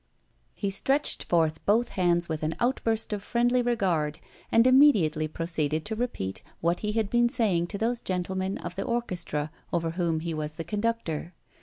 He 0.55 0.71
stretched 0.71 1.25
forth 1.25 1.63
both 1.67 1.89
hands 1.89 2.27
with 2.27 2.41
an 2.41 2.55
outburst 2.59 3.13
of 3.13 3.21
friendly 3.21 3.61
regard, 3.61 4.17
and 4.51 4.65
immediately 4.65 5.27
proceeded 5.27 5.85
to 5.85 5.95
repeat 5.95 6.41
what 6.59 6.79
he 6.79 6.93
had 6.93 7.07
been 7.11 7.29
saying 7.29 7.67
to 7.67 7.77
those 7.77 8.01
gentlemen 8.01 8.57
of 8.57 8.75
the 8.75 8.81
orchestra 8.83 9.51
over 9.71 9.91
whom 9.91 10.21
he 10.21 10.33
was 10.33 10.55
the 10.55 10.63
conductor. 10.63 11.35